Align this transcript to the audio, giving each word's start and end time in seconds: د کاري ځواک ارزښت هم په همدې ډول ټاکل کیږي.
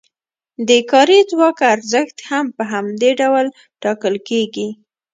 د 0.67 0.69
کاري 0.91 1.19
ځواک 1.31 1.57
ارزښت 1.73 2.17
هم 2.29 2.45
په 2.55 2.63
همدې 2.71 3.11
ډول 3.21 3.45
ټاکل 3.83 4.15
کیږي. 4.27 4.67